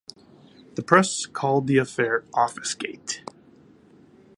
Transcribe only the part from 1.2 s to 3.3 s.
called the affair "Officegate".